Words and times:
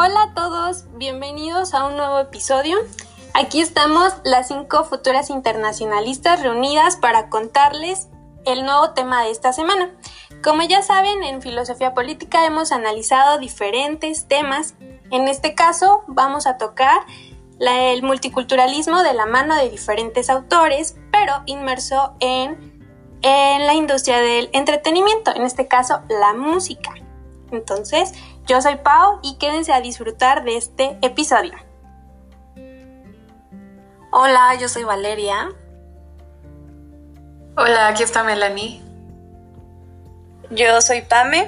Hola 0.00 0.22
a 0.22 0.34
todos, 0.34 0.84
bienvenidos 0.94 1.74
a 1.74 1.84
un 1.84 1.96
nuevo 1.96 2.20
episodio. 2.20 2.78
Aquí 3.34 3.60
estamos 3.60 4.14
las 4.22 4.46
cinco 4.46 4.84
futuras 4.84 5.28
internacionalistas 5.28 6.40
reunidas 6.40 6.96
para 6.96 7.28
contarles 7.28 8.06
el 8.46 8.64
nuevo 8.64 8.90
tema 8.90 9.24
de 9.24 9.32
esta 9.32 9.52
semana. 9.52 9.90
Como 10.40 10.62
ya 10.62 10.82
saben, 10.82 11.24
en 11.24 11.42
filosofía 11.42 11.94
política 11.94 12.46
hemos 12.46 12.70
analizado 12.70 13.40
diferentes 13.40 14.28
temas. 14.28 14.76
En 15.10 15.26
este 15.26 15.56
caso 15.56 16.04
vamos 16.06 16.46
a 16.46 16.58
tocar 16.58 17.00
el 17.58 18.00
multiculturalismo 18.04 19.02
de 19.02 19.14
la 19.14 19.26
mano 19.26 19.56
de 19.56 19.68
diferentes 19.68 20.30
autores, 20.30 20.94
pero 21.10 21.42
inmerso 21.46 22.14
en, 22.20 22.86
en 23.22 23.66
la 23.66 23.74
industria 23.74 24.18
del 24.18 24.48
entretenimiento, 24.52 25.34
en 25.34 25.42
este 25.42 25.66
caso 25.66 26.02
la 26.08 26.34
música. 26.34 26.94
Entonces, 27.50 28.12
yo 28.48 28.62
soy 28.62 28.76
Pau 28.76 29.20
y 29.22 29.36
quédense 29.36 29.72
a 29.72 29.80
disfrutar 29.80 30.42
de 30.42 30.56
este 30.56 30.98
episodio. 31.02 31.52
Hola, 34.10 34.54
yo 34.58 34.68
soy 34.68 34.84
Valeria. 34.84 35.50
Hola, 37.56 37.88
aquí 37.88 38.02
está 38.02 38.24
Melanie. 38.24 38.82
Yo 40.50 40.80
soy 40.80 41.02
Pame. 41.02 41.46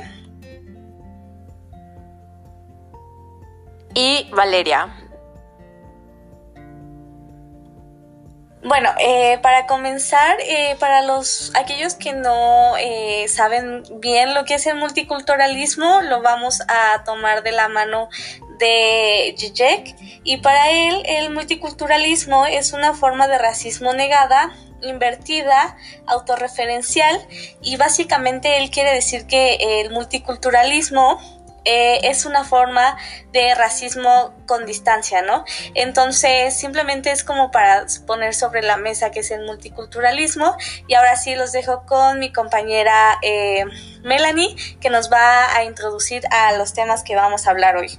Y 3.94 4.30
Valeria. 4.32 4.99
Bueno, 8.62 8.90
eh, 8.98 9.38
para 9.40 9.66
comenzar, 9.66 10.36
eh, 10.40 10.76
para 10.78 11.00
los 11.00 11.50
aquellos 11.54 11.94
que 11.94 12.12
no 12.12 12.76
eh, 12.76 13.26
saben 13.26 13.82
bien 14.00 14.34
lo 14.34 14.44
que 14.44 14.54
es 14.54 14.66
el 14.66 14.76
multiculturalismo, 14.76 16.02
lo 16.02 16.20
vamos 16.20 16.60
a 16.68 17.02
tomar 17.04 17.42
de 17.42 17.52
la 17.52 17.68
mano 17.68 18.10
de 18.58 19.34
Zizek. 19.38 19.96
Y 20.24 20.38
para 20.38 20.70
él 20.70 21.02
el 21.06 21.30
multiculturalismo 21.30 22.44
es 22.44 22.74
una 22.74 22.92
forma 22.92 23.28
de 23.28 23.38
racismo 23.38 23.94
negada 23.94 24.52
invertida, 24.82 25.76
autorreferencial 26.06 27.18
y 27.62 27.76
básicamente 27.76 28.58
él 28.58 28.70
quiere 28.70 28.94
decir 28.94 29.26
que 29.26 29.80
el 29.80 29.90
multiculturalismo 29.90 31.18
eh, 31.64 32.00
es 32.04 32.24
una 32.24 32.44
forma 32.44 32.96
de 33.32 33.54
racismo 33.54 34.34
con 34.46 34.66
distancia, 34.66 35.22
¿no? 35.22 35.44
Entonces, 35.74 36.56
simplemente 36.56 37.10
es 37.10 37.24
como 37.24 37.50
para 37.50 37.86
poner 38.06 38.34
sobre 38.34 38.62
la 38.62 38.76
mesa 38.76 39.10
que 39.10 39.20
es 39.20 39.30
el 39.30 39.44
multiculturalismo. 39.44 40.56
Y 40.86 40.94
ahora 40.94 41.16
sí 41.16 41.34
los 41.34 41.52
dejo 41.52 41.84
con 41.86 42.18
mi 42.18 42.32
compañera 42.32 43.18
eh, 43.22 43.64
Melanie, 44.02 44.56
que 44.80 44.90
nos 44.90 45.12
va 45.12 45.54
a 45.54 45.64
introducir 45.64 46.22
a 46.30 46.52
los 46.56 46.72
temas 46.72 47.02
que 47.02 47.14
vamos 47.14 47.46
a 47.46 47.50
hablar 47.50 47.76
hoy. 47.76 47.98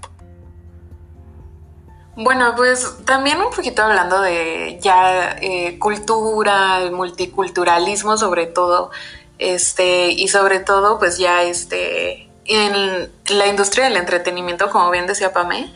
Bueno, 2.16 2.56
pues 2.58 3.06
también 3.06 3.40
un 3.40 3.52
poquito 3.52 3.84
hablando 3.84 4.22
de 4.22 4.80
ya 4.82 5.38
eh, 5.42 5.80
cultura, 5.80 6.92
multiculturalismo 6.92 8.18
sobre 8.18 8.48
todo, 8.48 8.92
este, 9.40 10.10
y 10.10 10.28
sobre 10.28 10.60
todo 10.60 11.00
pues 11.00 11.18
ya 11.18 11.44
este 11.44 12.31
en 12.56 13.12
la 13.30 13.48
industria 13.48 13.86
del 13.86 13.98
entretenimiento, 13.98 14.70
como 14.70 14.90
bien 14.92 15.08
decía 15.08 15.34
Pame, 15.34 15.74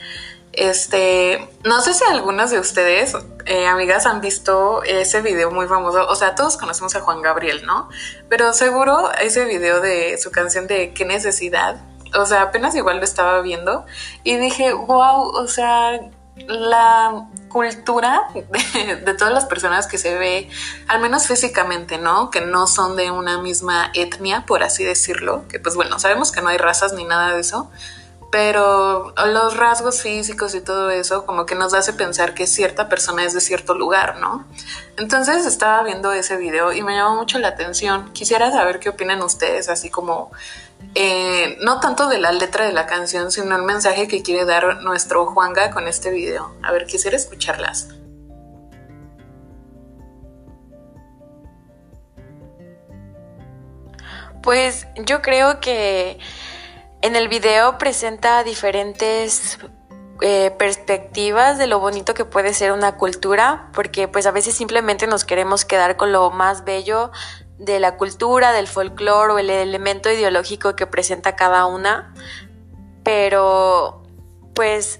este, 0.56 1.50
no 1.64 1.82
sé 1.82 1.94
si 1.94 2.04
algunas 2.06 2.50
de 2.50 2.60
ustedes, 2.60 3.14
eh, 3.46 3.68
amigas, 3.68 4.06
han 4.06 4.22
visto 4.22 4.84
ese 4.84 5.22
video 5.22 5.52
muy 5.52 5.68
famoso. 5.68 6.08
O 6.08 6.16
sea, 6.16 6.36
todos 6.36 6.58
conocemos 6.58 6.96
a 6.96 7.02
Juan 7.02 7.22
Gabriel, 7.22 7.66
¿no? 7.66 7.90
Pero 8.30 8.54
seguro 8.54 9.12
ese 9.22 9.46
video 9.46 9.82
de 9.82 10.18
su 10.18 10.32
canción 10.32 10.68
de 10.68 10.94
¿Qué 10.94 11.04
necesidad? 11.04 11.82
O 12.18 12.26
sea, 12.26 12.44
apenas 12.44 12.74
igual 12.76 12.98
lo 12.98 13.04
estaba 13.04 13.42
viendo 13.42 13.86
y 14.24 14.38
dije, 14.38 14.72
wow, 14.72 15.28
o 15.36 15.48
sea, 15.48 16.00
la 16.38 17.28
cultura 17.56 18.28
de, 18.34 19.14
todas 19.14 19.34
las 19.34 19.46
personas 19.46 19.88
que 19.88 19.98
se 19.98 20.18
ve, 20.18 20.50
al 20.90 21.00
menos 21.00 21.26
físicamente, 21.26 21.98
¿no? 21.98 22.30
Que 22.30 22.42
no 22.42 22.68
son 22.68 22.98
de 22.98 23.12
una 23.12 23.42
misma 23.42 23.92
etnia, 23.94 24.46
por 24.46 24.62
así 24.62 24.84
decirlo, 24.84 25.46
que 25.48 25.58
pues 25.58 25.74
bueno, 25.76 25.98
sabemos 25.98 26.34
que 26.34 26.42
no 26.42 26.50
hay 26.50 26.58
razas 26.58 26.92
ni 26.92 27.06
nada 27.06 27.34
de 27.34 27.40
eso, 27.40 27.72
pero 28.30 29.14
los 29.28 29.56
rasgos 29.56 30.02
físicos 30.02 30.54
y 30.54 30.60
todo 30.60 30.90
eso 30.90 31.26
como 31.26 31.46
que 31.46 31.56
nos 31.56 31.74
hace 31.74 31.94
pensar 31.94 32.34
que 32.34 32.46
cierta 32.46 32.90
persona 32.90 33.24
es 33.24 33.34
de 33.34 33.40
cierto 33.40 33.74
lugar, 33.74 34.18
¿no? 34.20 34.46
Entonces 34.98 35.46
estaba 35.46 35.82
viendo 35.84 36.12
ese 36.12 36.36
video 36.36 36.74
y 36.74 36.84
me 36.84 36.94
llamó 36.94 37.16
mucho 37.16 37.40
la 37.40 37.48
atención. 37.48 38.12
Quisiera 38.12 38.52
saber 38.52 38.82
qué 38.82 38.90
opinan 38.90 39.22
ustedes, 39.22 39.70
así 39.70 39.90
como 39.90 40.30
eh, 40.94 41.58
no 41.62 41.80
tanto 41.80 42.08
de 42.08 42.20
la 42.20 42.32
letra 42.32 42.66
de 42.66 42.74
la 42.74 42.86
canción, 42.86 43.32
sino 43.32 43.56
el 43.56 43.64
mensaje 43.64 44.08
que 44.08 44.22
quiere 44.22 44.46
dar 44.46 44.82
nuestro 44.84 45.26
Juanga 45.26 45.72
con 45.72 45.88
este 45.88 46.12
video. 46.12 46.56
A 46.62 46.72
ver, 46.72 46.86
quisiera 46.86 47.18
escucharlas. 47.18 47.90
Pues 54.42 54.88
yo 55.04 55.24
creo 55.24 55.60
que 55.60 56.20
en 57.02 57.16
el 57.16 57.28
video 57.28 57.78
presenta 57.80 58.44
diferentes 58.44 59.58
eh, 60.22 60.52
perspectivas 60.58 61.58
de 61.58 61.68
lo 61.68 61.80
bonito 61.80 62.14
que 62.14 62.26
puede 62.26 62.54
ser 62.54 62.72
una 62.72 62.96
cultura, 62.96 63.70
porque 63.74 64.08
pues 64.08 64.26
a 64.26 64.32
veces 64.32 64.56
simplemente 64.56 65.08
nos 65.08 65.26
queremos 65.26 65.66
quedar 65.66 65.98
con 65.98 66.12
lo 66.12 66.32
más 66.32 66.64
bello 66.64 67.12
de 67.58 67.80
la 67.80 67.98
cultura, 67.98 68.52
del 68.52 68.68
folclore 68.68 69.34
o 69.34 69.40
el 69.40 69.50
elemento 69.50 70.12
ideológico 70.12 70.76
que 70.76 70.88
presenta 70.88 71.36
cada 71.36 71.66
una, 71.66 72.14
pero 73.04 74.04
pues 74.54 75.00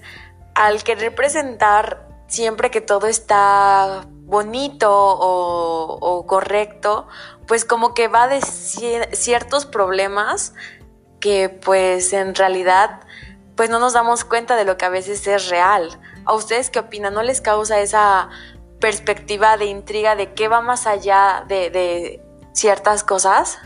al 0.54 0.82
querer 0.84 1.14
presentar 1.14 2.08
siempre 2.28 2.70
que 2.70 2.80
todo 2.80 3.06
está 3.06 4.06
bonito 4.26 4.90
o, 4.90 6.26
correcto, 6.26 7.06
pues 7.46 7.64
como 7.64 7.94
que 7.94 8.08
va 8.08 8.26
de 8.26 8.40
ciertos 8.40 9.66
problemas 9.66 10.54
que 11.20 11.48
pues 11.48 12.12
en 12.12 12.34
realidad 12.34 13.00
pues 13.54 13.70
no 13.70 13.78
nos 13.78 13.92
damos 13.94 14.24
cuenta 14.24 14.56
de 14.56 14.64
lo 14.64 14.76
que 14.76 14.84
a 14.84 14.90
veces 14.90 15.26
es 15.26 15.48
real. 15.48 15.98
¿A 16.24 16.34
ustedes 16.34 16.70
qué 16.70 16.80
opinan? 16.80 17.14
¿No 17.14 17.22
les 17.22 17.40
causa 17.40 17.80
esa 17.80 18.28
perspectiva 18.80 19.56
de 19.56 19.66
intriga 19.66 20.16
de 20.16 20.34
qué 20.34 20.48
va 20.48 20.60
más 20.60 20.86
allá 20.86 21.44
de 21.48 22.20
ciertas 22.56 23.04
cosas? 23.04 23.58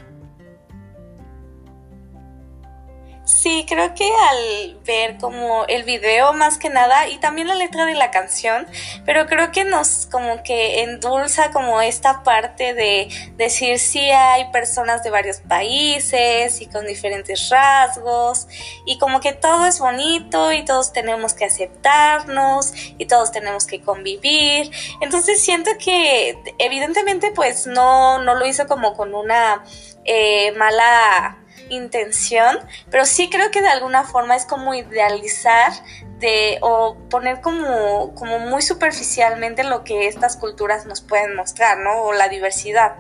Sí, 3.33 3.65
creo 3.67 3.95
que 3.95 4.05
al 4.05 4.81
ver 4.85 5.17
como 5.17 5.65
el 5.67 5.85
video 5.85 6.33
más 6.33 6.59
que 6.59 6.69
nada 6.69 7.07
y 7.09 7.19
también 7.19 7.47
la 7.47 7.55
letra 7.55 7.87
de 7.87 7.95
la 7.95 8.11
canción, 8.11 8.67
pero 9.07 9.27
creo 9.27 9.53
que 9.53 9.65
nos 9.65 10.07
como 10.11 10.43
que 10.43 10.83
endulza 10.83 11.53
como 11.53 11.81
esta 11.81 12.25
parte 12.25 12.75
de 12.75 13.09
decir 13.37 13.79
si 13.79 14.01
hay 14.11 14.51
personas 14.51 15.05
de 15.05 15.11
varios 15.11 15.39
países 15.39 16.61
y 16.61 16.67
con 16.67 16.87
diferentes 16.87 17.49
rasgos 17.51 18.49
y 18.85 18.99
como 18.99 19.21
que 19.21 19.33
todo 19.33 19.65
es 19.67 19.79
bonito 19.79 20.53
y 20.53 20.65
todos 20.65 20.93
tenemos 20.93 21.33
que 21.33 21.45
aceptarnos 21.45 22.73
y 22.99 23.07
todos 23.07 23.31
tenemos 23.31 23.65
que 23.65 23.81
convivir. 23.81 24.73
Entonces 25.01 25.41
siento 25.41 25.71
que 25.79 26.37
evidentemente 26.59 27.31
pues 27.31 27.69
no, 27.69 28.19
no 28.19 28.35
lo 28.35 28.45
hizo 28.45 28.67
como 28.67 28.95
con 28.97 29.15
una 29.15 29.65
eh, 30.05 30.53
mala 30.53 31.40
intención, 31.71 32.59
pero 32.91 33.07
sí 33.07 33.31
creo 33.31 33.51
que 33.51 33.63
de 33.63 33.69
alguna 33.69 34.05
forma 34.05 34.37
es 34.37 34.45
como 34.45 34.75
idealizar 34.75 35.73
de 36.19 36.59
o 36.61 36.97
poner 37.09 37.41
como, 37.41 38.15
como 38.15 38.39
muy 38.39 38.63
superficialmente 38.63 39.65
lo 39.65 39.85
que 39.85 40.07
estas 40.07 40.37
culturas 40.37 40.87
nos 40.87 41.01
pueden 41.01 41.35
mostrar, 41.35 41.79
¿no? 41.79 42.03
O 42.03 42.13
la 42.13 42.29
diversidad. 42.29 42.97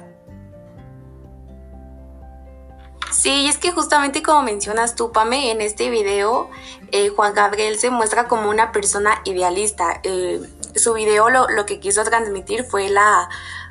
Sí, 3.12 3.48
es 3.48 3.58
que 3.58 3.72
justamente 3.72 4.22
como 4.22 4.42
mencionas 4.42 4.94
tú, 4.94 5.12
Pame, 5.12 5.50
en 5.50 5.60
este 5.60 5.90
video 5.90 6.48
eh, 6.92 7.08
Juan 7.10 7.34
Gabriel 7.34 7.78
se 7.78 7.90
muestra 7.90 8.28
como 8.28 8.48
una 8.48 8.72
persona 8.72 9.20
idealista. 9.24 10.00
Eh, 10.04 10.40
su 10.74 10.94
video 10.94 11.28
lo, 11.28 11.48
lo, 11.48 11.66
que 11.66 11.80
quiso 11.80 12.04
transmitir 12.04 12.64
fue 12.64 12.88
la, 12.88 13.28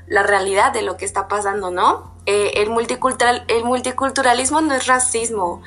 la 0.07 0.23
realidad 0.23 0.73
de 0.73 0.81
lo 0.81 0.97
que 0.97 1.05
está 1.05 1.27
pasando, 1.27 1.71
¿no? 1.71 2.13
Eh, 2.31 2.61
el, 2.61 2.69
multicultural, 2.69 3.43
el 3.47 3.63
multiculturalismo 3.63 4.61
no 4.61 4.75
es 4.75 4.85
racismo. 4.85 5.63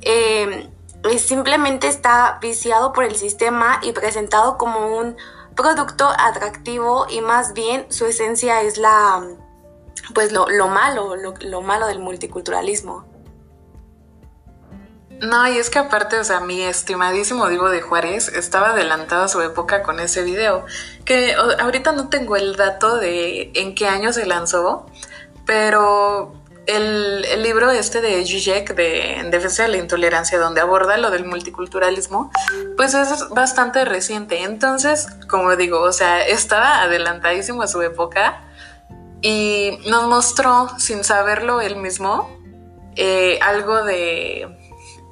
Eh, 0.00 0.70
simplemente 1.18 1.86
está 1.86 2.38
viciado 2.40 2.94
por 2.94 3.04
el 3.04 3.14
sistema 3.14 3.78
y 3.82 3.92
presentado 3.92 4.56
como 4.56 4.96
un 4.96 5.18
producto 5.54 6.08
atractivo 6.08 7.06
y 7.10 7.20
más 7.20 7.52
bien 7.52 7.84
su 7.90 8.06
esencia 8.06 8.62
es 8.62 8.78
la 8.78 9.22
pues 10.14 10.32
lo, 10.32 10.46
malo, 10.68 11.14
lo, 11.14 11.60
malo 11.60 11.86
del 11.88 11.98
multiculturalismo. 11.98 13.06
No, 15.20 15.46
y 15.46 15.58
es 15.58 15.68
que 15.68 15.78
aparte, 15.78 16.18
o 16.18 16.24
sea, 16.24 16.40
mi 16.40 16.62
estimadísimo 16.62 17.48
Divo 17.48 17.68
de 17.68 17.82
Juárez 17.82 18.28
estaba 18.28 18.70
adelantado 18.70 19.24
a 19.24 19.28
su 19.28 19.42
época 19.42 19.82
con 19.82 20.00
ese 20.00 20.22
video, 20.22 20.64
que 21.04 21.34
ahorita 21.34 21.92
no 21.92 22.08
tengo 22.08 22.36
el 22.36 22.56
dato 22.56 22.96
de 22.96 23.50
en 23.54 23.74
qué 23.74 23.88
año 23.88 24.12
se 24.14 24.24
lanzó, 24.24 24.86
pero 25.48 26.34
el, 26.66 27.24
el, 27.24 27.42
libro 27.42 27.70
este 27.70 28.02
de 28.02 28.22
Zizek 28.26 28.74
de 28.74 29.14
En 29.14 29.30
defensa 29.30 29.62
de 29.62 29.70
la 29.70 29.78
intolerancia, 29.78 30.38
donde 30.38 30.60
aborda 30.60 30.98
lo 30.98 31.10
del 31.10 31.24
multiculturalismo, 31.24 32.30
pues 32.76 32.92
es 32.92 33.30
bastante 33.30 33.86
reciente. 33.86 34.42
Entonces, 34.42 35.06
como 35.26 35.56
digo, 35.56 35.80
o 35.80 35.92
sea, 35.92 36.20
estaba 36.20 36.82
adelantadísimo 36.82 37.62
a 37.62 37.66
su 37.66 37.80
época 37.80 38.44
y 39.22 39.78
nos 39.86 40.06
mostró, 40.06 40.68
sin 40.78 41.02
saberlo 41.02 41.62
él 41.62 41.76
mismo, 41.76 42.28
eh, 42.96 43.38
algo 43.40 43.84
de 43.84 44.54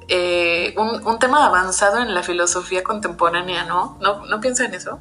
eh, 0.09 0.75
un, 0.77 1.03
un, 1.03 1.17
tema 1.17 1.47
avanzado 1.47 1.99
en 2.03 2.13
la 2.13 2.21
filosofía 2.21 2.83
contemporánea, 2.83 3.63
¿no? 3.63 3.97
¿No, 4.01 4.23
¿no 4.27 4.39
piensa 4.39 4.65
en 4.65 4.75
eso? 4.75 4.99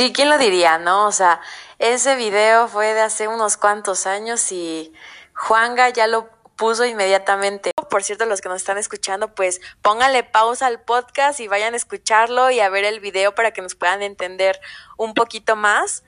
Sí, 0.00 0.14
¿quién 0.14 0.30
lo 0.30 0.38
diría, 0.38 0.78
no? 0.78 1.06
O 1.06 1.12
sea, 1.12 1.42
ese 1.78 2.16
video 2.16 2.68
fue 2.68 2.94
de 2.94 3.02
hace 3.02 3.28
unos 3.28 3.58
cuantos 3.58 4.06
años 4.06 4.50
y 4.50 4.94
Juanga 5.34 5.90
ya 5.90 6.06
lo 6.06 6.30
puso 6.56 6.86
inmediatamente. 6.86 7.72
Por 7.90 8.02
cierto, 8.02 8.24
los 8.24 8.40
que 8.40 8.48
nos 8.48 8.56
están 8.56 8.78
escuchando, 8.78 9.34
pues 9.34 9.60
pónganle 9.82 10.24
pausa 10.24 10.68
al 10.68 10.80
podcast 10.80 11.38
y 11.40 11.48
vayan 11.48 11.74
a 11.74 11.76
escucharlo 11.76 12.50
y 12.50 12.60
a 12.60 12.70
ver 12.70 12.86
el 12.86 13.00
video 13.00 13.34
para 13.34 13.50
que 13.50 13.60
nos 13.60 13.74
puedan 13.74 14.00
entender 14.00 14.58
un 14.96 15.12
poquito 15.12 15.54
más. 15.54 16.02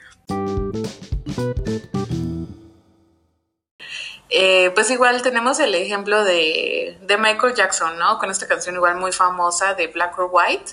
Eh, 4.30 4.70
pues 4.74 4.90
igual 4.90 5.20
tenemos 5.20 5.60
el 5.60 5.74
ejemplo 5.74 6.24
de, 6.24 6.96
Michael 7.18 7.54
Jackson, 7.54 7.98
¿no? 7.98 8.18
Con 8.18 8.30
esta 8.30 8.48
canción 8.48 8.74
igual 8.74 8.96
muy 8.96 9.12
famosa 9.12 9.74
de 9.74 9.88
Black 9.88 10.18
or 10.18 10.30
White. 10.32 10.72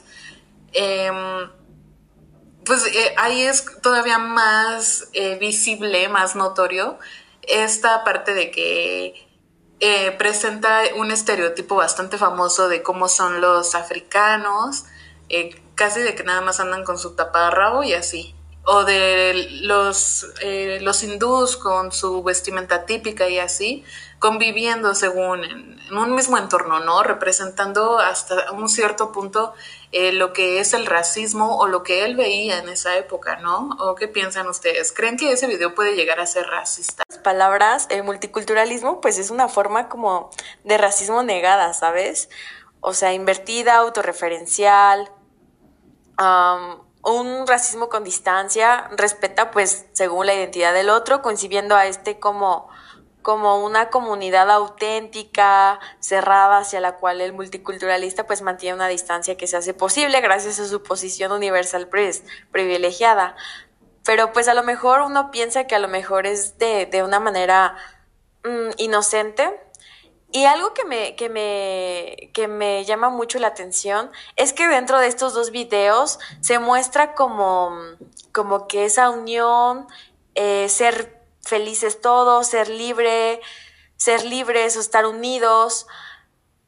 Eh, 0.72 1.12
pues 2.70 2.86
eh, 2.86 3.16
ahí 3.18 3.42
es 3.42 3.66
todavía 3.82 4.20
más 4.20 5.08
eh, 5.14 5.40
visible, 5.40 6.08
más 6.08 6.36
notorio 6.36 7.00
esta 7.42 8.04
parte 8.04 8.36
de 8.36 8.52
que 8.52 9.28
eh, 9.80 10.12
presenta 10.20 10.82
un 10.96 11.10
estereotipo 11.10 11.76
bastante 11.78 12.20
famoso 12.20 12.70
de 12.70 12.84
cómo 12.84 13.08
son 13.08 13.42
los 13.42 13.74
africanos, 13.74 14.86
casi 15.74 16.02
de 16.02 16.14
que 16.14 16.24
nada 16.24 16.42
más 16.42 16.60
andan 16.60 16.84
con 16.84 17.00
su 17.00 17.16
taparrabo 17.16 17.82
y 17.82 17.94
así. 17.94 18.36
O 18.66 18.84
de 18.84 19.48
los, 19.62 20.28
eh, 20.42 20.80
los 20.82 21.04
hindús 21.04 21.58
con 21.58 21.92
su 21.92 22.22
vestimenta 22.24 22.86
típica 22.86 23.28
y 23.28 23.40
así, 23.40 23.84
conviviendo 24.20 24.94
según 24.94 25.44
en, 25.44 25.80
un 25.92 26.14
mismo 26.14 26.38
entorno, 26.38 26.80
¿no? 26.80 27.02
Representando 27.02 27.98
hasta 27.98 28.52
un 28.52 28.70
cierto 28.70 29.12
punto 29.12 29.54
eh, 29.92 30.12
lo 30.12 30.34
que 30.34 30.60
es 30.60 30.74
el 30.74 30.86
racismo 30.86 31.58
o 31.58 31.68
lo 31.68 31.82
que 31.82 32.06
él 32.06 32.16
veía 32.16 32.60
en 32.60 32.70
esa 32.70 32.96
época, 32.98 33.38
¿no? 33.38 33.76
¿O 33.80 33.96
qué 33.96 34.08
piensan 34.08 34.48
ustedes? 34.48 34.92
¿Creen 34.92 35.18
que 35.18 35.32
ese 35.32 35.48
video 35.48 35.74
puede 35.74 35.96
llegar 35.96 36.20
a 36.20 36.28
ser 36.28 36.46
racista? 36.46 37.04
Palabras, 37.24 37.88
el 37.90 38.04
multiculturalismo 38.04 39.02
pues 39.02 39.18
es 39.18 39.32
una 39.32 39.48
forma 39.48 39.90
como 39.90 40.30
de 40.64 40.78
racismo 40.78 41.24
negada, 41.24 41.74
¿sabes? 41.74 42.30
O 42.82 42.94
sea, 42.94 43.14
invertida, 43.14 43.78
autorreferencial, 43.78 45.10
un 47.14 47.48
racismo 47.48 47.90
con 47.90 48.04
distancia, 48.04 48.90
respeta 48.96 49.52
pues 49.52 49.86
según 49.94 50.26
la 50.26 50.34
identidad 50.34 50.74
del 50.74 50.90
otro, 50.90 51.22
concibiendo 51.22 51.76
a 51.76 51.86
este 51.86 52.20
como 52.20 52.70
como 53.22 53.64
una 53.64 53.90
comunidad 53.90 54.50
auténtica, 54.50 55.80
cerrada, 56.00 56.60
hacia 56.60 56.80
la 56.80 56.96
cual 56.96 57.22
el 57.22 57.34
multiculturalista 57.34 58.26
pues 58.26 58.42
mantiene 58.42 58.76
una 58.76 58.88
distancia 58.88 59.36
que 59.38 59.46
se 59.46 59.58
hace 59.58 59.74
posible 59.74 60.22
gracias 60.22 60.60
a 60.60 60.68
su 60.68 60.82
posición 60.84 61.32
universal 61.32 61.90
privilegiada. 62.52 63.36
Pero 64.06 64.32
pues 64.32 64.48
a 64.48 64.54
lo 64.54 64.64
mejor 64.64 65.02
uno 65.02 65.32
piensa 65.32 65.68
que 65.68 65.76
a 65.76 65.80
lo 65.80 65.88
mejor 65.90 66.26
es 66.26 66.58
de, 66.58 66.86
de 66.86 67.04
una 67.04 67.20
manera 67.20 67.76
mmm, 68.44 68.72
inocente. 68.78 69.59
Y 70.32 70.46
algo 70.46 70.74
que 70.74 70.86
me, 70.86 71.16
que, 71.16 71.28
me, 71.28 72.30
que 72.34 72.48
me 72.48 72.86
llama 72.86 73.10
mucho 73.10 73.40
la 73.40 73.48
atención 73.48 74.12
es 74.36 74.54
que 74.54 74.68
dentro 74.68 75.00
de 75.00 75.08
estos 75.08 75.34
dos 75.34 75.50
videos 75.50 76.20
se 76.40 76.60
muestra 76.60 77.16
como, 77.16 77.76
como 78.32 78.68
que 78.68 78.86
esa 78.86 79.10
unión, 79.10 79.88
eh, 80.36 80.70
ser 80.70 81.20
felices 81.42 82.00
todos, 82.00 82.48
ser 82.48 82.70
libre, 82.70 83.42
ser 83.96 84.24
libres 84.24 84.78
o 84.78 84.82
estar 84.82 85.08
unidos, 85.08 85.88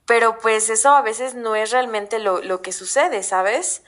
pero 0.07 0.39
pues 0.39 0.69
eso 0.69 0.89
a 0.89 1.03
veces 1.03 1.35
no 1.35 1.55
es 1.55 1.71
realmente 1.71 2.17
lo, 2.17 2.41
lo 2.41 2.63
que 2.63 2.71
sucede, 2.71 3.21
¿sabes? 3.21 3.83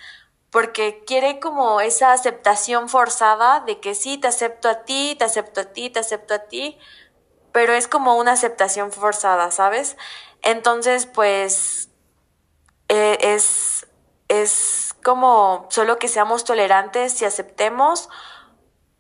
Porque 0.52 1.04
quiere 1.06 1.40
como 1.40 1.82
esa 1.82 2.14
aceptación 2.14 2.90
forzada 2.90 3.62
de 3.62 3.80
que 3.80 3.96
sí, 3.96 4.20
te 4.20 4.28
acepto 4.28 4.70
a 4.70 4.84
ti, 4.84 5.16
te 5.18 5.26
acepto 5.26 5.62
a 5.62 5.66
ti, 5.66 5.90
te 5.90 6.00
acepto 6.00 6.36
a 6.36 6.40
ti, 6.40 6.78
pero 7.54 7.74
es 7.74 7.88
como 7.88 8.18
una 8.18 8.34
aceptación 8.34 8.92
forzada, 8.92 9.50
¿sabes? 9.52 9.96
Entonces, 10.42 11.06
pues 11.06 11.90
eh, 12.90 13.18
es, 13.22 13.88
es 14.28 14.94
como 15.02 15.68
solo 15.70 15.98
que 15.98 16.10
seamos 16.10 16.44
tolerantes 16.44 17.22
y 17.22 17.26
aceptemos, 17.26 18.10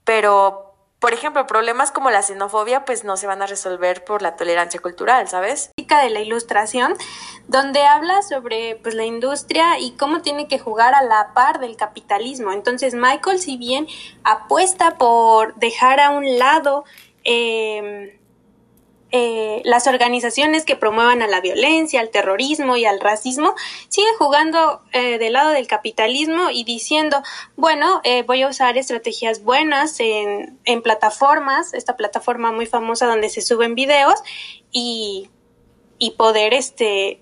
pero 0.06 0.70
por 1.00 1.12
ejemplo, 1.12 1.46
problemas 1.48 1.92
como 1.92 2.12
la 2.12 2.22
xenofobia 2.22 2.86
pues 2.86 3.04
no 3.04 3.18
se 3.18 3.28
van 3.28 3.42
a 3.42 3.46
resolver 3.46 4.06
por 4.06 4.22
la 4.22 4.38
tolerancia 4.38 4.80
cultural, 4.80 5.28
¿sabes? 5.28 5.70
de 5.76 6.10
la 6.10 6.22
ilustración, 6.22 6.96
donde 7.48 7.86
habla 7.86 8.22
sobre 8.22 8.80
pues 8.82 8.96
la 8.96 9.06
industria 9.06 9.80
y 9.80 9.92
cómo 9.92 10.22
tiene 10.22 10.48
que 10.48 10.60
jugar 10.60 10.96
a 10.96 11.04
la 11.04 11.34
par 11.34 11.60
del 11.60 11.76
capitalismo. 11.76 12.52
Entonces, 12.52 12.94
Michael, 12.94 13.40
si 13.40 13.58
bien 13.58 13.88
apuesta 14.24 14.98
por 14.98 15.56
dejar 15.56 16.00
a 16.00 16.12
un 16.12 16.40
lado 16.40 16.84
eh, 17.24 18.20
eh, 19.15 19.62
las 19.63 19.86
organizaciones 19.86 20.65
que 20.65 20.75
promuevan 20.75 21.21
a 21.21 21.27
la 21.27 21.39
violencia, 21.39 22.00
al 22.00 22.10
terrorismo 22.10 22.77
y 22.77 22.86
al 22.86 23.00
racismo, 23.00 23.54
sigue 23.88 24.07
jugando 24.18 24.81
eh, 24.92 25.19
del 25.19 25.33
lado 25.33 25.51
del 25.51 25.68
capitalismo 25.68 26.50
y 26.51 26.63
diciendo, 26.63 27.21
bueno, 27.56 28.01
eh, 28.06 28.24
voy 28.24 28.42
a 28.42 28.48
usar 28.48 28.75
estrategias 28.75 29.44
buenas 29.44 30.00
en, 30.00 30.57
en 30.65 30.81
plataformas, 30.81 31.75
esta 31.75 31.95
plataforma 31.95 32.51
muy 32.51 32.65
famosa 32.65 33.06
donde 33.06 33.30
se 33.30 33.44
suben 33.44 33.75
videos 33.75 34.15
y, 34.71 35.30
y 36.00 36.12
poder 36.12 36.56
este 36.56 37.19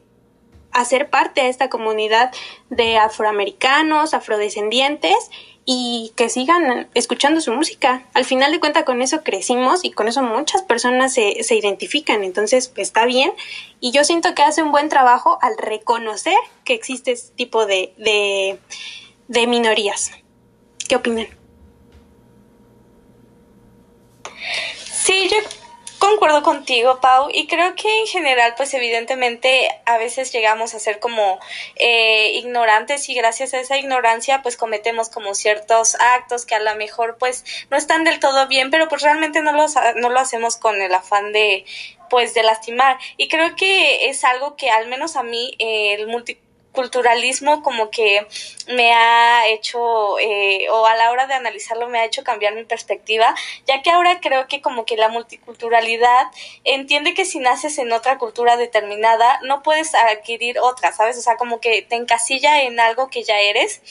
hacer 0.72 1.10
parte 1.10 1.42
de 1.42 1.50
esta 1.50 1.70
comunidad 1.70 2.32
de 2.70 2.98
afroamericanos, 2.98 4.14
afrodescendientes 4.14 5.30
y 5.66 6.12
que 6.16 6.30
sigan 6.30 6.90
escuchando 6.94 7.42
su 7.42 7.54
música. 7.54 8.04
Al 8.14 8.26
final 8.26 8.52
de 8.52 8.60
cuentas 8.60 8.84
con 8.84 9.02
eso 9.02 9.24
crecimos 9.24 9.86
y 9.86 9.92
con 9.92 10.08
eso 10.08 10.24
muchas 10.24 10.64
personas 10.64 11.14
se, 11.14 11.44
se 11.44 11.56
identifican, 11.56 12.24
entonces 12.24 12.70
pues, 12.70 12.88
está 12.88 13.06
bien 13.06 13.32
y 13.80 13.92
yo 13.92 14.04
siento 14.04 14.34
que 14.34 14.44
hace 14.44 14.64
un 14.64 14.72
buen 14.72 14.90
trabajo 14.90 15.38
al 15.42 15.58
reconocer 15.58 16.38
que 16.64 16.74
existe 16.74 17.12
este 17.12 17.36
tipo 17.36 17.66
de, 17.66 17.94
de, 17.98 18.60
de 19.28 19.48
minorías. 19.48 20.12
¿Qué 20.88 20.96
opinan? 20.96 21.28
Sí, 24.92 25.30
yo 25.30 25.38
concuerdo 26.02 26.42
contigo, 26.42 27.00
Pau, 27.00 27.30
y 27.32 27.46
creo 27.46 27.76
que 27.76 28.00
en 28.00 28.08
general, 28.08 28.56
pues 28.58 28.74
evidentemente 28.74 29.70
a 29.86 30.00
veces 30.00 30.34
llegamos 30.34 30.74
a 30.74 30.80
ser 30.80 31.00
como 31.00 31.40
eh, 31.76 32.32
ignorantes 32.34 33.08
y 33.08 33.14
gracias 33.14 33.54
a 33.54 33.60
esa 33.60 33.78
ignorancia, 33.78 34.42
pues 34.42 34.58
cometemos 34.58 35.10
como 35.10 35.36
ciertos 35.36 35.96
actos 35.96 36.48
que 36.48 36.56
a 36.56 36.60
lo 36.60 36.76
mejor 36.76 37.18
pues 37.20 37.46
no 37.70 37.78
están 37.78 38.04
del 38.04 38.20
todo 38.20 38.48
bien, 38.48 38.72
pero 38.72 38.88
pues 38.88 39.04
realmente 39.04 39.44
no, 39.44 39.52
los, 39.54 39.76
no 39.96 40.10
lo 40.10 40.20
hacemos 40.20 40.58
con 40.58 40.82
el 40.82 40.94
afán 40.94 41.34
de 41.34 41.66
pues 42.10 42.34
de 42.34 42.42
lastimar. 42.42 42.98
Y 43.18 43.30
creo 43.30 43.56
que 43.56 44.10
es 44.10 44.24
algo 44.24 44.56
que 44.56 44.72
al 44.72 44.88
menos 44.88 45.16
a 45.16 45.24
mí 45.24 45.56
eh, 45.60 45.94
el 45.94 46.08
multi 46.08 46.38
culturalismo 46.72 47.62
como 47.64 47.90
que 47.92 48.26
me 48.68 48.94
ha 48.94 49.48
hecho 49.48 50.20
eh, 50.20 50.68
o 50.70 50.86
a 50.86 50.96
la 50.96 51.12
hora 51.12 51.28
de 51.28 51.34
analizarlo 51.34 51.88
me 51.88 52.00
ha 52.00 52.06
hecho 52.06 52.24
cambiar 52.24 52.56
mi 52.56 52.64
perspectiva 52.64 53.36
ya 53.68 53.82
que 53.82 53.90
ahora 53.90 54.20
creo 54.22 54.48
que 54.48 54.62
como 54.62 54.86
que 54.86 54.98
la 54.98 55.10
multiculturalidad 55.10 56.28
entiende 56.64 57.14
que 57.14 57.26
si 57.26 57.40
naces 57.40 57.78
en 57.78 57.92
otra 57.92 58.18
cultura 58.18 58.58
determinada 58.58 59.40
no 59.44 59.64
puedes 59.64 59.94
adquirir 59.96 60.60
otra 60.60 60.94
sabes 60.94 61.18
o 61.18 61.22
sea 61.22 61.36
como 61.38 61.60
que 61.60 61.82
te 61.82 61.96
encasilla 61.96 62.64
en 62.64 62.80
algo 62.80 63.10
que 63.10 63.24
ya 63.24 63.40
eres. 63.40 63.82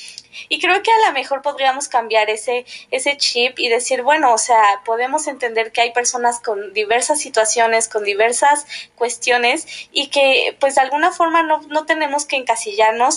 Y 0.49 0.61
creo 0.61 0.81
que 0.83 0.93
a 0.93 1.09
lo 1.09 1.13
mejor 1.13 1.43
podríamos 1.43 1.89
cambiar 1.89 2.31
ese, 2.31 2.65
ese 2.93 3.17
chip 3.17 3.59
y 3.59 3.69
decir, 3.69 4.03
bueno, 4.03 4.33
o 4.33 4.39
sea, 4.39 4.63
podemos 4.85 5.27
entender 5.27 5.73
que 5.73 5.81
hay 5.81 5.93
personas 5.93 6.39
con 6.41 6.73
diversas 6.73 7.21
situaciones, 7.21 7.89
con 7.89 8.05
diversas 8.05 8.65
cuestiones 8.95 9.67
y 9.91 10.09
que 10.09 10.57
pues 10.61 10.77
de 10.77 10.83
alguna 10.83 11.11
forma 11.11 11.43
no, 11.43 11.61
no 11.69 11.85
tenemos 11.85 12.27
que 12.27 12.37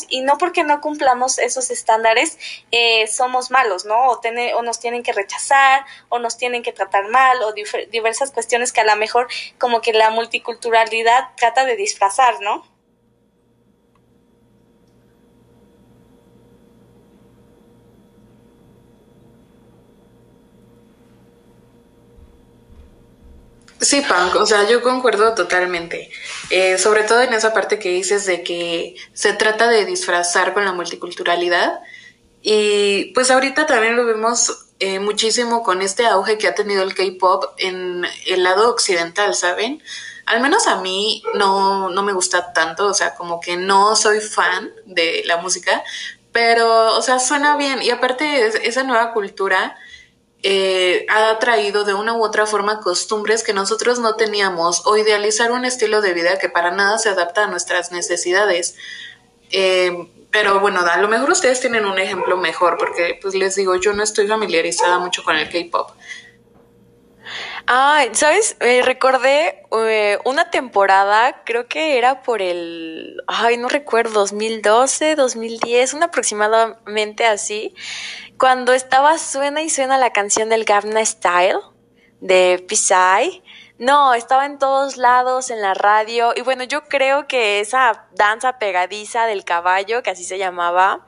y 0.09 0.21
no 0.21 0.37
porque 0.37 0.63
no 0.63 0.81
cumplamos 0.81 1.37
esos 1.37 1.69
estándares 1.69 2.37
eh, 2.71 3.07
somos 3.07 3.51
malos, 3.51 3.85
¿no? 3.85 4.11
O, 4.11 4.21
o 4.55 4.61
nos 4.61 4.79
tienen 4.79 5.03
que 5.03 5.13
rechazar 5.13 5.85
o 6.09 6.19
nos 6.19 6.37
tienen 6.37 6.63
que 6.63 6.73
tratar 6.73 7.09
mal 7.09 7.41
o 7.43 7.53
diversas 7.53 8.31
cuestiones 8.31 8.71
que 8.71 8.81
a 8.81 8.85
lo 8.85 8.95
mejor 8.95 9.27
como 9.57 9.81
que 9.81 9.93
la 9.93 10.09
multiculturalidad 10.09 11.29
trata 11.35 11.65
de 11.65 11.75
disfrazar, 11.75 12.39
¿no? 12.41 12.72
Sí, 23.83 24.01
Punk, 24.01 24.35
o 24.37 24.45
sea, 24.45 24.67
yo 24.69 24.81
concuerdo 24.81 25.35
totalmente. 25.35 26.09
Eh, 26.49 26.77
sobre 26.77 27.03
todo 27.03 27.21
en 27.21 27.33
esa 27.33 27.53
parte 27.53 27.79
que 27.79 27.89
dices 27.89 28.25
de 28.25 28.41
que 28.41 28.95
se 29.13 29.33
trata 29.33 29.67
de 29.67 29.83
disfrazar 29.85 30.53
con 30.53 30.63
la 30.63 30.71
multiculturalidad. 30.71 31.81
Y 32.41 33.11
pues 33.13 33.29
ahorita 33.29 33.65
también 33.65 33.97
lo 33.97 34.05
vemos 34.05 34.67
eh, 34.79 34.99
muchísimo 34.99 35.63
con 35.63 35.81
este 35.81 36.05
auge 36.05 36.37
que 36.37 36.47
ha 36.47 36.55
tenido 36.55 36.81
el 36.81 36.95
K-pop 36.95 37.43
en 37.57 38.05
el 38.27 38.43
lado 38.43 38.69
occidental, 38.69 39.35
¿saben? 39.35 39.83
Al 40.25 40.39
menos 40.39 40.67
a 40.67 40.77
mí 40.77 41.21
no, 41.33 41.89
no 41.89 42.03
me 42.03 42.13
gusta 42.13 42.53
tanto, 42.53 42.87
o 42.87 42.93
sea, 42.93 43.15
como 43.15 43.41
que 43.41 43.57
no 43.57 43.97
soy 43.97 44.21
fan 44.21 44.71
de 44.85 45.23
la 45.25 45.37
música, 45.37 45.83
pero, 46.31 46.97
o 46.97 47.01
sea, 47.01 47.19
suena 47.19 47.57
bien. 47.57 47.81
Y 47.81 47.89
aparte, 47.89 48.47
esa 48.67 48.83
nueva 48.83 49.11
cultura 49.11 49.77
eh, 50.43 51.05
ha 51.09 51.39
traído 51.39 51.85
de 51.85 51.93
una 51.93 52.13
u 52.13 52.23
otra 52.23 52.45
forma 52.45 52.81
costumbres 52.81 53.43
que 53.43 53.53
nosotros 53.53 53.99
no 53.99 54.15
teníamos 54.15 54.85
o 54.85 54.97
idealizar 54.97 55.51
un 55.51 55.63
estilo 55.63 56.01
de 56.01 56.13
vida 56.13 56.37
que 56.37 56.49
para 56.49 56.71
nada 56.71 56.97
se 56.97 57.09
adapta 57.09 57.45
a 57.45 57.47
nuestras 57.47 57.91
necesidades. 57.93 58.75
Eh, 59.51 60.09
pero 60.31 60.59
bueno, 60.59 60.81
a 60.81 60.97
lo 60.97 61.07
mejor 61.07 61.29
ustedes 61.29 61.61
tienen 61.61 61.85
un 61.85 61.97
ejemplo 61.97 62.37
mejor 62.37 62.77
porque 62.77 63.19
pues 63.21 63.35
les 63.35 63.55
digo, 63.55 63.75
yo 63.75 63.93
no 63.93 64.03
estoy 64.03 64.27
familiarizada 64.27 64.99
mucho 64.99 65.23
con 65.23 65.37
el 65.37 65.47
K-Pop. 65.49 65.91
Ah, 67.65 68.05
¿sabes? 68.11 68.57
Eh, 68.59 68.81
recordé 68.83 69.63
una 70.25 70.49
temporada, 70.51 71.43
creo 71.45 71.67
que 71.67 71.97
era 71.97 72.21
por 72.21 72.41
el, 72.41 73.21
ay, 73.27 73.57
no 73.57 73.69
recuerdo, 73.69 74.11
2012, 74.11 75.15
2010, 75.15 75.93
un 75.93 76.03
aproximadamente 76.03 77.25
así, 77.25 77.73
cuando 78.37 78.73
estaba 78.73 79.17
suena 79.17 79.61
y 79.61 79.69
suena 79.69 79.97
la 79.97 80.11
canción 80.11 80.49
del 80.49 80.65
Gabna 80.65 81.05
Style 81.05 81.59
de 82.19 82.65
Psy. 82.69 83.41
No, 83.79 84.13
estaba 84.13 84.45
en 84.45 84.59
todos 84.59 84.97
lados, 84.97 85.49
en 85.49 85.61
la 85.61 85.73
radio. 85.73 86.33
Y 86.35 86.41
bueno, 86.41 86.63
yo 86.63 86.83
creo 86.85 87.27
que 87.27 87.59
esa 87.59 88.07
danza 88.13 88.59
pegadiza 88.59 89.25
del 89.25 89.43
caballo, 89.43 90.03
que 90.03 90.11
así 90.11 90.23
se 90.23 90.37
llamaba, 90.37 91.05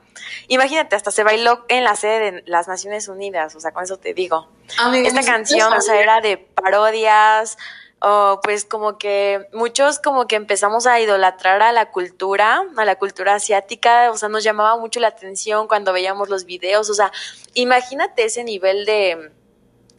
imagínate, 0.48 0.96
hasta 0.96 1.10
se 1.10 1.22
bailó 1.22 1.64
en 1.68 1.84
la 1.84 1.96
sede 1.96 2.32
de 2.32 2.42
las 2.46 2.68
Naciones 2.68 3.08
Unidas, 3.08 3.54
o 3.54 3.60
sea, 3.60 3.72
con 3.72 3.84
eso 3.84 3.98
te 3.98 4.14
digo. 4.14 4.48
Esta 4.94 5.22
canción, 5.22 5.72
o 5.72 5.80
sea, 5.80 6.00
era 6.00 6.20
de 6.20 6.36
parodias, 6.36 7.56
o 8.00 8.40
pues 8.42 8.64
como 8.64 8.98
que 8.98 9.46
muchos 9.52 9.98
como 9.98 10.26
que 10.26 10.36
empezamos 10.36 10.86
a 10.86 11.00
idolatrar 11.00 11.62
a 11.62 11.72
la 11.72 11.90
cultura, 11.90 12.62
a 12.76 12.84
la 12.84 12.96
cultura 12.96 13.34
asiática, 13.34 14.10
o 14.10 14.16
sea, 14.16 14.28
nos 14.28 14.44
llamaba 14.44 14.76
mucho 14.78 15.00
la 15.00 15.08
atención 15.08 15.66
cuando 15.66 15.92
veíamos 15.92 16.28
los 16.28 16.44
videos, 16.44 16.90
o 16.90 16.94
sea, 16.94 17.10
imagínate 17.54 18.24
ese 18.24 18.44
nivel 18.44 18.84
de, 18.84 19.30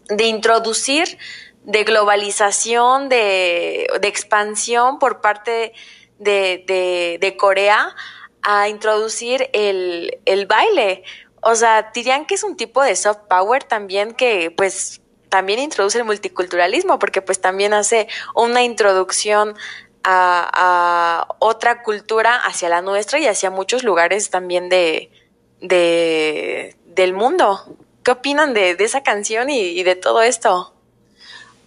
de 0.10 0.24
introducir, 0.26 1.18
de 1.64 1.84
globalización, 1.84 3.10
de, 3.10 3.88
de 4.00 4.08
expansión 4.08 5.00
por 5.00 5.20
parte 5.20 5.74
de, 6.20 6.64
de, 6.68 7.18
de 7.20 7.38
Corea 7.38 7.96
a 8.42 8.70
introducir 8.70 9.50
el, 9.54 10.20
el 10.26 10.46
baile. 10.46 11.04
O 11.42 11.56
sea, 11.56 11.92
dirían 11.94 12.26
que 12.26 12.36
es 12.36 12.44
un 12.44 12.58
tipo 12.58 12.84
de 12.84 12.96
soft 12.96 13.22
power 13.30 13.64
también 13.64 14.14
que 14.14 14.52
pues 14.52 15.02
también 15.30 15.60
introduce 15.60 15.98
el 15.98 16.06
multiculturalismo, 16.06 17.00
porque 17.00 17.22
pues 17.22 17.42
también 17.42 17.74
hace 17.74 18.08
una 18.34 18.64
introducción 18.64 19.56
a, 20.04 21.28
otra 21.40 21.84
cultura 21.84 22.38
hacia 22.38 22.70
la 22.70 22.82
nuestra 22.82 23.20
y 23.20 23.28
hacia 23.28 23.50
muchos 23.50 23.84
lugares 23.84 24.30
también 24.30 24.70
de, 24.70 25.12
de 25.60 26.76
del 26.86 27.14
mundo. 27.14 27.78
¿Qué 28.04 28.12
opinan 28.12 28.54
de, 28.54 28.72
esa 28.80 29.04
canción 29.04 29.50
y, 29.50 29.84
de 29.84 29.96
todo 29.96 30.22
esto? 30.22 30.74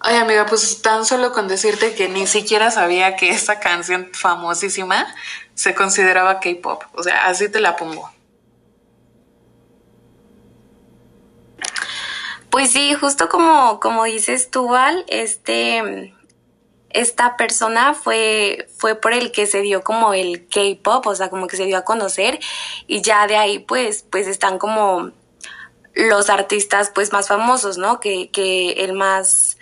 Ay, 0.03 0.17
amiga, 0.17 0.47
pues 0.47 0.81
tan 0.81 1.05
solo 1.05 1.33
con 1.33 1.47
decirte 1.47 1.95
que 1.95 2.09
ni 2.09 2.27
siquiera 2.27 2.71
sabía 2.71 3.17
que 3.17 3.31
esa 3.31 3.61
canción 3.61 4.11
famosísima 4.15 5.07
se 5.55 5.75
consideraba 5.75 6.41
K-pop. 6.41 6.85
O 6.95 7.03
sea, 7.03 7.27
así 7.27 7.51
te 7.51 7.61
la 7.61 7.77
pongo. 7.77 8.11
Pues 12.49 12.73
sí, 12.73 12.95
justo 12.95 13.29
como, 13.29 13.79
como 13.79 14.05
dices 14.05 14.51
tú, 14.51 14.69
Val, 14.69 15.05
este, 15.09 16.15
esta 16.89 17.37
persona 17.37 17.95
fue, 17.95 18.69
fue 18.77 18.95
por 18.95 19.13
el 19.13 19.31
que 19.33 19.47
se 19.47 19.61
dio 19.61 19.85
como 19.85 20.15
el 20.15 20.49
K-pop, 20.49 21.07
o 21.07 21.15
sea, 21.15 21.31
como 21.31 21.47
que 21.47 21.57
se 21.57 21.67
dio 21.67 21.77
a 21.77 21.85
conocer 21.85 22.41
y 22.87 23.03
ya 23.03 23.27
de 23.27 23.37
ahí 23.37 23.59
pues, 23.61 24.05
pues 24.11 24.27
están 24.27 24.59
como 24.59 25.13
los 25.95 26.31
artistas 26.31 26.91
pues 26.95 27.13
más 27.13 27.29
famosos, 27.29 27.79
¿no? 27.79 28.01
Que, 28.01 28.31
que 28.31 28.73
el 28.85 28.95
más, 28.95 29.59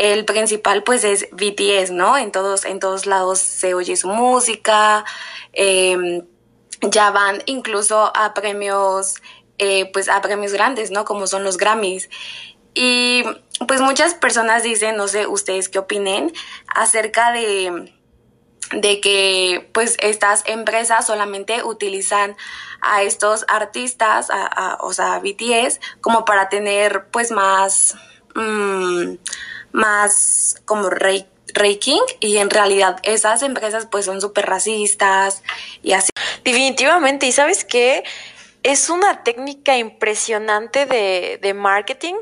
el 0.00 0.24
principal 0.24 0.82
pues 0.82 1.04
es 1.04 1.28
BTS, 1.30 1.90
¿no? 1.90 2.16
En 2.16 2.32
todos, 2.32 2.64
en 2.64 2.80
todos 2.80 3.04
lados 3.04 3.38
se 3.38 3.74
oye 3.74 3.96
su 3.96 4.08
música, 4.08 5.04
eh, 5.52 6.22
ya 6.80 7.10
van 7.10 7.42
incluso 7.44 8.10
a 8.16 8.32
premios 8.32 9.16
eh, 9.58 9.90
pues 9.92 10.08
a 10.08 10.22
premios 10.22 10.54
grandes, 10.54 10.90
¿no? 10.90 11.04
Como 11.04 11.26
son 11.26 11.44
los 11.44 11.58
Grammys. 11.58 12.08
Y 12.72 13.24
pues 13.68 13.82
muchas 13.82 14.14
personas 14.14 14.62
dicen, 14.62 14.96
no 14.96 15.06
sé, 15.06 15.26
ustedes 15.26 15.68
qué 15.68 15.78
opinen 15.78 16.32
acerca 16.66 17.30
de, 17.32 17.92
de 18.72 19.00
que 19.02 19.68
pues 19.74 19.98
estas 20.00 20.44
empresas 20.46 21.06
solamente 21.06 21.62
utilizan 21.62 22.38
a 22.80 23.02
estos 23.02 23.44
artistas, 23.48 24.28
a, 24.30 24.78
o 24.80 24.94
sea, 24.94 25.18
BTS, 25.18 25.78
como 26.00 26.24
para 26.24 26.48
tener 26.48 27.08
pues 27.10 27.30
más, 27.30 27.96
mm, 28.34 29.16
más 29.72 30.56
como 30.64 30.90
rey 30.90 31.26
ranking 31.54 32.00
y 32.20 32.38
en 32.38 32.50
realidad 32.50 32.98
esas 33.02 33.42
empresas 33.42 33.86
pues 33.90 34.04
son 34.04 34.20
súper 34.20 34.46
racistas 34.46 35.42
y 35.82 35.92
así. 35.92 36.10
Definitivamente, 36.44 37.26
y 37.26 37.32
sabes 37.32 37.64
qué, 37.64 38.04
es 38.62 38.90
una 38.90 39.22
técnica 39.22 39.76
impresionante 39.76 40.86
de, 40.86 41.38
de 41.40 41.54
marketing 41.54 42.14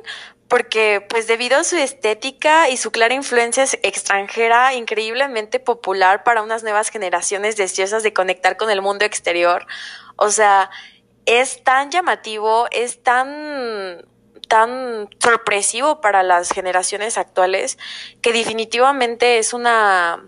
porque 0.48 1.06
pues 1.08 1.26
debido 1.26 1.58
a 1.58 1.64
su 1.64 1.76
estética 1.76 2.70
y 2.70 2.78
su 2.78 2.90
clara 2.90 3.14
influencia 3.14 3.64
extranjera 3.82 4.72
increíblemente 4.74 5.60
popular 5.60 6.24
para 6.24 6.42
unas 6.42 6.62
nuevas 6.62 6.88
generaciones 6.88 7.56
deseosas 7.56 8.02
de 8.02 8.14
conectar 8.14 8.56
con 8.56 8.70
el 8.70 8.80
mundo 8.80 9.04
exterior, 9.04 9.66
o 10.16 10.30
sea, 10.30 10.70
es 11.26 11.62
tan 11.62 11.90
llamativo, 11.90 12.66
es 12.70 13.02
tan 13.02 14.06
tan 14.48 15.08
sorpresivo 15.22 16.00
para 16.00 16.22
las 16.22 16.50
generaciones 16.50 17.18
actuales 17.18 17.78
que 18.22 18.32
definitivamente 18.32 19.38
es 19.38 19.52
una 19.52 20.24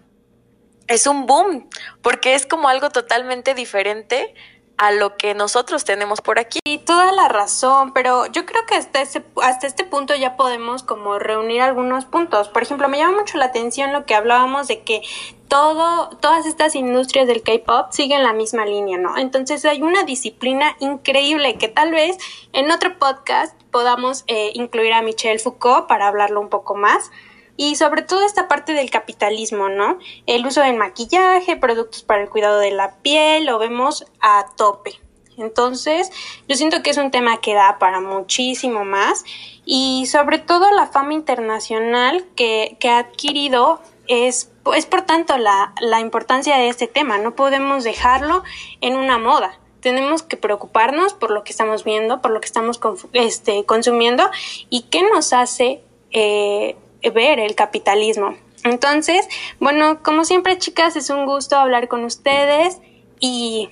es 0.87 1.07
un 1.07 1.27
boom 1.27 1.69
porque 2.03 2.35
es 2.35 2.47
como 2.47 2.69
algo 2.69 2.91
totalmente 2.91 3.55
diferente 3.55 4.35
a 4.81 4.93
lo 4.93 5.19
que 5.19 5.35
nosotros 5.35 5.85
tenemos 5.85 6.23
por 6.23 6.39
aquí. 6.39 6.59
Y 6.65 6.79
toda 6.79 7.13
la 7.13 7.29
razón, 7.29 7.93
pero 7.93 8.25
yo 8.33 8.47
creo 8.47 8.65
que 8.65 8.77
hasta, 8.77 9.03
ese, 9.03 9.23
hasta 9.43 9.67
este 9.67 9.85
punto 9.85 10.15
ya 10.15 10.39
podemos 10.39 10.83
como 10.83 11.19
reunir 11.19 11.61
algunos 11.61 12.07
puntos. 12.07 12.49
Por 12.49 12.63
ejemplo, 12.63 12.89
me 12.89 12.97
llama 12.97 13.19
mucho 13.19 13.37
la 13.37 13.45
atención 13.45 13.93
lo 13.93 14.07
que 14.07 14.15
hablábamos 14.15 14.69
de 14.69 14.81
que 14.81 15.03
todas 15.51 16.47
estas 16.47 16.77
industrias 16.77 17.27
del 17.27 17.43
K-pop 17.43 17.91
siguen 17.91 18.23
la 18.23 18.33
misma 18.33 18.65
línea, 18.65 18.99
¿no? 18.99 19.19
Entonces 19.19 19.65
hay 19.65 19.83
una 19.83 20.05
disciplina 20.05 20.77
increíble 20.79 21.59
que 21.59 21.69
tal 21.69 21.91
vez 21.91 22.17
en 22.53 22.71
otro 22.71 22.99
podcast 22.99 23.61
podamos 23.73 24.25
eh, 24.29 24.53
incluir 24.55 24.93
a 24.93 25.03
Michelle 25.03 25.41
Foucault 25.41 25.89
para 25.89 26.07
hablarlo 26.07 26.41
un 26.41 26.49
poco 26.49 26.77
más 26.77 27.11
y 27.57 27.75
sobre 27.75 28.03
todo 28.03 28.25
esta 28.25 28.47
parte 28.47 28.73
del 28.73 28.91
capitalismo, 28.91 29.69
¿no? 29.69 29.99
El 30.27 30.47
uso 30.47 30.63
del 30.63 30.77
maquillaje, 30.77 31.57
productos 31.57 32.05
para 32.05 32.23
el 32.23 32.31
cuidado 32.31 32.61
de 32.61 32.71
la 32.71 32.97
piel, 33.03 33.45
lo 33.45 33.59
vemos 33.59 34.07
a 34.21 34.47
tope. 34.57 35.01
Entonces, 35.37 36.13
yo 36.49 36.55
siento 36.55 36.83
que 36.83 36.91
es 36.91 36.97
un 36.97 37.11
tema 37.11 37.41
que 37.41 37.55
da 37.55 37.79
para 37.79 38.01
muchísimo 38.01 38.85
más 38.85 39.25
y 39.65 40.07
sobre 40.07 40.39
todo 40.39 40.71
la 40.71 40.87
fama 40.87 41.15
internacional 41.15 42.25
que 42.37 42.79
ha 42.85 42.99
adquirido 42.99 43.81
es, 44.11 44.50
es 44.75 44.87
por 44.87 45.03
tanto 45.03 45.39
la, 45.39 45.75
la 45.81 46.01
importancia 46.01 46.57
de 46.57 46.69
este 46.69 46.87
tema. 46.87 47.19
No 47.19 47.35
podemos 47.35 47.85
dejarlo 47.85 48.43
en 48.81 48.97
una 48.97 49.19
moda 49.19 49.59
tenemos 49.81 50.23
que 50.23 50.37
preocuparnos 50.37 51.15
por 51.15 51.31
lo 51.31 51.43
que 51.43 51.51
estamos 51.51 51.85
viendo, 51.85 52.21
por 52.21 52.31
lo 52.31 52.41
que 52.41 52.47
estamos 52.47 52.81
este, 53.15 53.65
consumiendo 53.65 54.31
y 54.69 54.83
qué 54.83 55.03
nos 55.03 55.33
hace 55.33 55.81
eh, 56.13 56.77
ver 57.13 57.41
el 57.41 57.55
capitalismo. 57.55 58.37
Entonces, 58.63 59.27
bueno, 59.59 60.03
como 60.03 60.25
siempre 60.25 60.59
chicas, 60.59 60.97
es 60.97 61.11
un 61.11 61.25
gusto 61.25 61.57
hablar 61.57 61.89
con 61.89 62.05
ustedes 62.05 62.79
y 63.19 63.71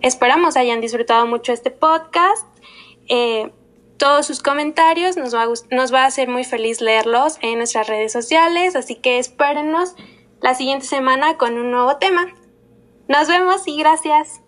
esperamos 0.00 0.56
hayan 0.56 0.80
disfrutado 0.80 1.26
mucho 1.26 1.52
este 1.52 1.70
podcast. 1.70 2.46
Eh, 3.08 3.50
todos 3.98 4.26
sus 4.26 4.42
comentarios 4.42 5.16
nos 5.16 5.34
va, 5.34 6.02
a, 6.02 6.06
hacer 6.06 6.28
muy 6.28 6.44
feliz 6.44 6.80
leerlos 6.80 7.38
en 7.42 7.58
nuestras 7.58 7.88
redes 7.88 8.12
sociales, 8.12 8.76
así 8.76 8.94
que 8.94 9.18
espérenos 9.18 9.94
la 10.40 10.54
siguiente 10.54 10.86
semana 10.86 11.36
con 11.36 11.58
un 11.58 11.70
nuevo 11.72 11.96
tema. 11.96 12.32
Nos 13.08 13.28
vemos 13.28 13.66
y 13.66 13.76
gracias. 13.76 14.40